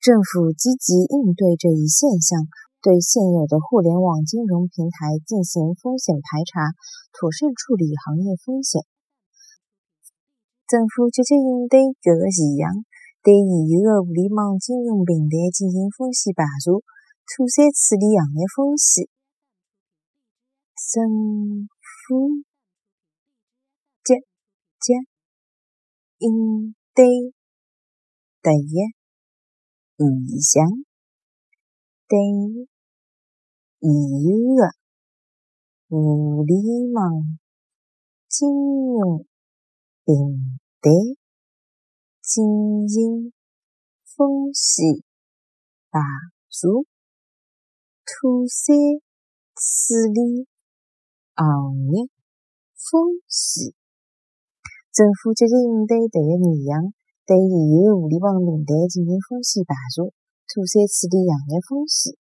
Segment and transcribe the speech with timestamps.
[0.00, 2.48] 政府积极应对这一现象，
[2.80, 6.72] 对现有的互联网金融平台进行风险排查，
[7.12, 8.80] 妥善处理行业风险。
[10.66, 12.80] 政府积极应对这个现象，
[13.20, 16.80] 对现有的互联网金融平台进行风险排查，
[17.28, 19.04] 妥善处理行业风险。
[20.80, 21.68] 政
[22.08, 22.40] 府
[24.00, 24.16] 积
[24.80, 24.96] 极
[26.24, 27.04] 应对
[28.40, 28.99] 这一。
[30.00, 30.08] 现
[30.40, 30.64] 象
[32.08, 32.16] 对
[33.80, 34.72] 现有的
[35.90, 36.56] 互联
[36.94, 37.38] 网
[38.26, 39.26] 金融
[40.06, 40.88] 平台
[42.22, 43.30] 进行
[44.16, 45.02] 风险
[45.90, 46.00] 排
[46.48, 46.64] 查，
[48.06, 48.74] 妥善
[49.52, 49.60] 处
[50.14, 50.48] 理
[51.34, 52.08] 行业
[52.72, 53.74] 风险。
[54.92, 56.99] 政府积极应对这个现象。
[57.30, 62.19] 对现有的互联网平台进行风险排查，妥善处理行业风险。